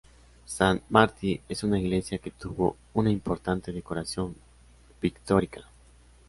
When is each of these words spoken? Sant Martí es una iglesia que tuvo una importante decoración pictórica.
Sant 0.51 0.81
Martí 0.89 1.39
es 1.47 1.63
una 1.63 1.77
iglesia 1.79 2.17
que 2.17 2.31
tuvo 2.31 2.75
una 2.95 3.11
importante 3.11 3.71
decoración 3.71 4.35
pictórica. 4.99 5.65